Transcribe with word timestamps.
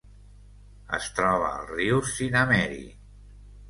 Es 0.99 1.11
troba 1.21 1.53
al 1.59 1.71
riu 1.77 2.03
Sinnamary. 2.17 2.85